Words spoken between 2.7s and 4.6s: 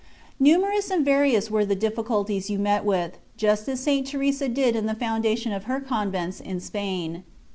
with, just as St. Teresa